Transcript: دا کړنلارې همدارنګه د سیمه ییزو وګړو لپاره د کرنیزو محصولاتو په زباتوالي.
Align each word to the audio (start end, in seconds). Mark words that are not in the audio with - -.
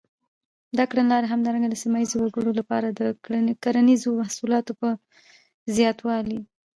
دا 0.77 0.83
کړنلارې 0.91 1.31
همدارنګه 1.33 1.67
د 1.69 1.75
سیمه 1.83 1.97
ییزو 2.01 2.17
وګړو 2.21 2.51
لپاره 2.59 2.87
د 2.89 3.01
کرنیزو 3.63 4.09
محصولاتو 4.21 4.71
په 4.81 4.89
زباتوالي. 5.75 6.39